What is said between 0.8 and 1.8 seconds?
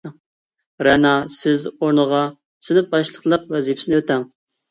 رەنا سىز